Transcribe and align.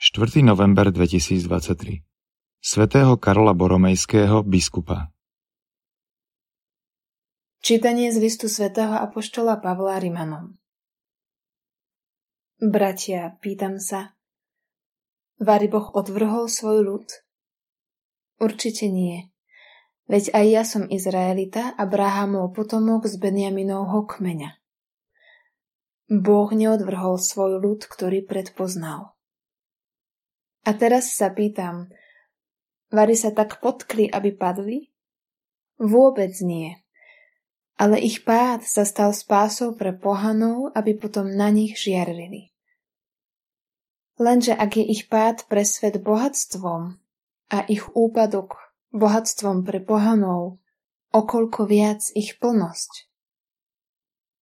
4. 0.00 0.40
november 0.40 0.88
2023 0.88 2.00
Svetého 2.56 3.20
Karola 3.20 3.52
Boromejského, 3.52 4.40
biskupa 4.40 5.12
Čítanie 7.60 8.08
z 8.08 8.16
listu 8.16 8.48
svätého 8.48 8.96
Apoštola 8.96 9.60
Pavla 9.60 10.00
Rimanom 10.00 10.56
Bratia, 12.64 13.36
pýtam 13.44 13.76
sa, 13.76 14.16
Vary 15.36 15.68
Boh 15.68 15.92
odvrhol 15.92 16.48
svoj 16.48 16.80
ľud? 16.80 17.06
Určite 18.40 18.88
nie. 18.88 19.28
Veď 20.08 20.32
aj 20.32 20.46
ja 20.48 20.62
som 20.64 20.88
Izraelita, 20.88 21.76
Abrahamov 21.76 22.56
potomok 22.56 23.04
z 23.04 23.20
Benjaminovho 23.20 24.08
kmeňa. 24.08 24.56
Boh 26.08 26.48
neodvrhol 26.48 27.20
svoj 27.20 27.60
ľud, 27.60 27.84
ktorý 27.84 28.24
predpoznal. 28.24 29.19
A 30.70 30.78
teraz 30.78 31.18
sa 31.18 31.34
pýtam, 31.34 31.90
Vary 32.90 33.14
sa 33.14 33.30
tak 33.30 33.62
potkli, 33.62 34.10
aby 34.10 34.34
padli? 34.34 34.90
Vôbec 35.78 36.34
nie. 36.42 36.74
Ale 37.78 38.02
ich 38.02 38.26
pád 38.26 38.66
sa 38.66 38.82
stal 38.82 39.14
spásou 39.14 39.78
pre 39.78 39.94
pohanov, 39.94 40.74
aby 40.74 40.98
potom 40.98 41.30
na 41.30 41.48
nich 41.54 41.78
žiarili. 41.78 42.52
Lenže 44.20 44.52
ak 44.52 44.76
je 44.76 44.84
ich 44.84 45.08
pád 45.08 45.48
pre 45.48 45.64
svet 45.64 46.02
bohatstvom 46.02 47.00
a 47.54 47.58
ich 47.70 47.88
úpadok 47.96 48.58
bohatstvom 48.92 49.64
pre 49.64 49.80
pohanov, 49.80 50.60
okolko 51.14 51.64
viac 51.64 52.04
ich 52.12 52.36
plnosť. 52.36 53.08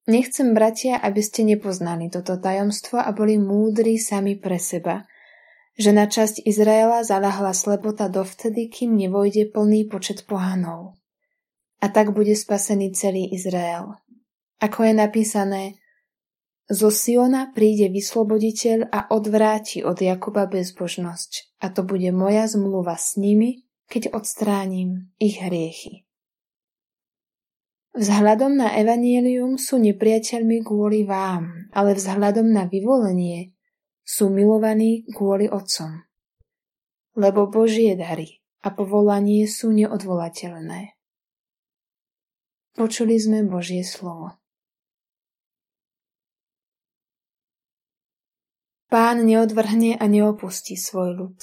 Nechcem, 0.08 0.56
bratia, 0.56 0.96
aby 0.98 1.20
ste 1.20 1.44
nepoznali 1.44 2.08
toto 2.08 2.40
tajomstvo 2.40 2.96
a 2.96 3.12
boli 3.12 3.36
múdri 3.36 4.00
sami 4.00 4.40
pre 4.40 4.56
seba– 4.56 5.04
že 5.78 5.94
na 5.94 6.10
časť 6.10 6.42
Izraela 6.42 7.06
zalahla 7.06 7.54
slepota 7.54 8.10
dovtedy, 8.10 8.66
kým 8.66 8.98
nevojde 8.98 9.54
plný 9.54 9.86
počet 9.86 10.26
pohanov. 10.26 10.98
A 11.78 11.86
tak 11.86 12.10
bude 12.10 12.34
spasený 12.34 12.90
celý 12.98 13.30
Izrael. 13.30 13.94
Ako 14.58 14.82
je 14.90 14.94
napísané, 14.98 15.78
zo 16.68 16.92
Siona 16.92 17.48
príde 17.54 17.88
vysloboditeľ 17.88 18.92
a 18.92 19.08
odvráti 19.14 19.80
od 19.80 20.02
Jakuba 20.02 20.44
bezbožnosť 20.50 21.62
a 21.64 21.72
to 21.72 21.80
bude 21.80 22.10
moja 22.12 22.44
zmluva 22.44 22.98
s 22.98 23.16
nimi, 23.16 23.64
keď 23.88 24.12
odstránim 24.12 25.08
ich 25.16 25.40
hriechy. 25.40 26.04
Vzhľadom 27.96 28.60
na 28.60 28.76
evanielium 28.76 29.56
sú 29.56 29.80
nepriateľmi 29.80 30.60
kvôli 30.60 31.08
vám, 31.08 31.72
ale 31.72 31.96
vzhľadom 31.96 32.52
na 32.52 32.68
vyvolenie 32.68 33.56
sú 34.08 34.32
milovaní 34.32 35.04
kvôli 35.12 35.52
Otcom. 35.52 36.08
Lebo 37.12 37.44
Božie 37.44 37.92
dary 37.92 38.40
a 38.64 38.72
povolanie 38.72 39.44
sú 39.44 39.68
neodvolateľné. 39.76 40.96
Počuli 42.72 43.20
sme 43.20 43.44
Božie 43.44 43.84
slovo. 43.84 44.40
Pán 48.88 49.28
neodvrhne 49.28 50.00
a 50.00 50.04
neopustí 50.08 50.80
svoj 50.80 51.12
ľud. 51.12 51.38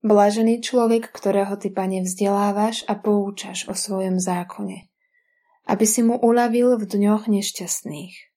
Blažený 0.00 0.64
človek, 0.64 1.12
ktorého 1.12 1.52
ty, 1.60 1.68
pane, 1.68 2.00
vzdelávaš 2.00 2.88
a 2.88 2.96
poučaš 2.96 3.68
o 3.68 3.76
svojom 3.76 4.16
zákone, 4.16 4.88
aby 5.68 5.84
si 5.84 6.00
mu 6.00 6.16
uľavil 6.16 6.80
v 6.80 6.88
dňoch 6.88 7.28
nešťastných. 7.28 8.31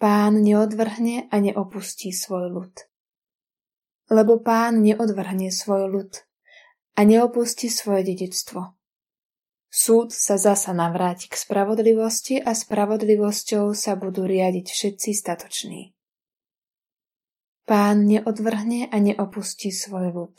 Pán 0.00 0.40
neodvrhne 0.40 1.28
a 1.28 1.36
neopustí 1.44 2.08
svoj 2.08 2.48
ľud. 2.48 2.74
Lebo 4.08 4.40
pán 4.40 4.80
neodvrhne 4.80 5.52
svoj 5.52 5.92
ľud 5.92 6.24
a 6.96 7.04
neopustí 7.04 7.68
svoje 7.68 8.08
dedictvo. 8.08 8.80
Súd 9.68 10.16
sa 10.16 10.40
zasa 10.40 10.72
navráti 10.72 11.28
k 11.28 11.36
spravodlivosti 11.36 12.40
a 12.40 12.56
spravodlivosťou 12.56 13.76
sa 13.76 13.92
budú 14.00 14.24
riadiť 14.24 14.72
všetci 14.72 15.10
statoční. 15.12 15.92
Pán 17.68 18.08
neodvrhne 18.08 18.88
a 18.88 18.96
neopustí 18.96 19.68
svoj 19.68 20.16
ľud. 20.16 20.36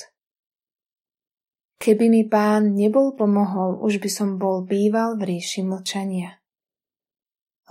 Keby 1.77 2.09
mi 2.09 2.25
pán 2.25 2.73
nebol 2.73 3.13
pomohol, 3.13 3.77
už 3.77 4.01
by 4.01 4.09
som 4.09 4.41
bol 4.41 4.65
býval 4.65 5.21
v 5.21 5.37
ríši 5.37 5.61
mlčania. 5.61 6.40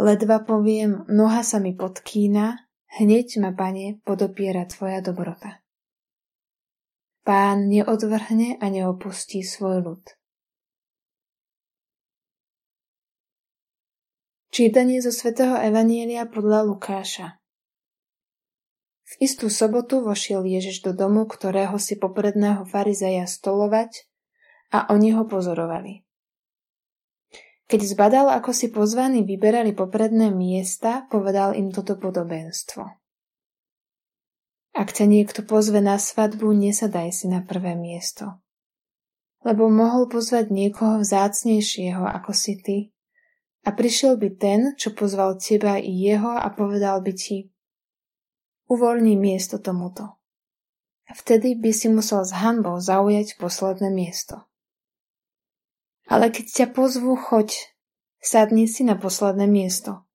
Ledva 0.01 0.41
poviem, 0.41 1.05
noha 1.13 1.45
sa 1.45 1.61
mi 1.61 1.77
podkýna, 1.77 2.57
hneď 2.97 3.37
ma, 3.45 3.53
pane, 3.53 4.01
podopiera 4.01 4.65
tvoja 4.65 5.05
dobrota. 5.05 5.61
Pán 7.21 7.69
neodvrhne 7.69 8.57
a 8.57 8.67
neopustí 8.73 9.45
svoj 9.45 9.85
ľud. 9.85 10.05
Čítanie 14.49 15.05
zo 15.05 15.13
svätého 15.13 15.61
Evanielia 15.61 16.25
podľa 16.25 16.65
Lukáša 16.65 17.37
V 19.05 19.13
istú 19.21 19.53
sobotu 19.53 20.01
vošiel 20.01 20.49
Ježiš 20.49 20.81
do 20.81 20.97
domu, 20.97 21.29
ktorého 21.29 21.77
si 21.77 22.01
popredného 22.01 22.65
farizeja 22.65 23.29
stolovať 23.29 24.09
a 24.73 24.89
oni 24.97 25.13
ho 25.13 25.29
pozorovali. 25.29 26.09
Keď 27.71 27.87
zbadal, 27.87 28.27
ako 28.35 28.51
si 28.51 28.75
pozvaní 28.75 29.23
vyberali 29.23 29.71
popredné 29.79 30.35
miesta, 30.35 31.07
povedal 31.07 31.55
im 31.55 31.71
toto 31.71 31.95
podobenstvo. 31.95 32.83
Ak 34.75 34.91
ťa 34.91 35.07
niekto 35.07 35.47
pozve 35.47 35.79
na 35.79 35.95
svadbu, 35.95 36.51
nesadaj 36.51 37.15
si 37.15 37.31
na 37.31 37.47
prvé 37.47 37.79
miesto. 37.79 38.43
Lebo 39.47 39.71
mohol 39.71 40.11
pozvať 40.11 40.51
niekoho 40.51 40.99
vzácnejšieho 40.99 42.03
ako 42.11 42.35
si 42.35 42.59
ty. 42.59 42.79
A 43.63 43.71
prišiel 43.71 44.19
by 44.19 44.29
ten, 44.35 44.61
čo 44.75 44.91
pozval 44.91 45.39
teba 45.39 45.79
i 45.79 45.95
jeho 45.95 46.35
a 46.35 46.51
povedal 46.51 46.99
by 47.07 47.15
ti 47.15 47.55
uvoľni 48.67 49.15
miesto 49.15 49.63
tomuto. 49.63 50.19
Vtedy 51.07 51.55
by 51.55 51.71
si 51.71 51.87
musel 51.87 52.27
s 52.27 52.35
hanbou 52.35 52.83
zaujať 52.83 53.39
posledné 53.39 53.95
miesto. 53.95 54.50
Ale 56.11 56.35
keď 56.35 56.47
ťa 56.51 56.67
pozvú, 56.75 57.15
choď, 57.15 57.71
sadni 58.19 58.67
si 58.67 58.83
na 58.83 58.99
posledné 58.99 59.47
miesto. 59.47 60.11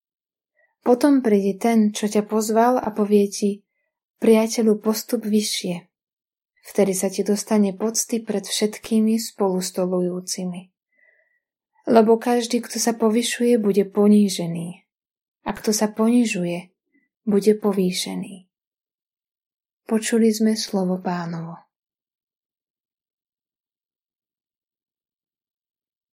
Potom 0.84 1.24
príde 1.24 1.56
ten, 1.58 1.96
čo 1.96 2.12
ťa 2.12 2.28
pozval 2.28 2.78
a 2.78 2.92
povie 2.92 3.32
ti, 3.32 3.52
priateľu, 4.20 4.84
postup 4.84 5.24
vyššie. 5.24 5.88
Vtedy 6.66 6.94
sa 6.94 7.08
ti 7.08 7.24
dostane 7.24 7.72
pocty 7.74 8.20
pred 8.20 8.44
všetkými 8.44 9.16
spolustolujúcimi. 9.18 10.62
Lebo 11.86 12.18
každý, 12.18 12.60
kto 12.60 12.78
sa 12.82 12.98
povyšuje, 12.98 13.62
bude 13.62 13.86
ponížený. 13.88 14.84
A 15.46 15.54
kto 15.54 15.70
sa 15.72 15.94
ponižuje, 15.94 16.74
bude 17.24 17.54
povýšený. 17.58 18.50
Počuli 19.86 20.34
sme 20.34 20.58
slovo 20.58 20.98
pánovo. 20.98 21.62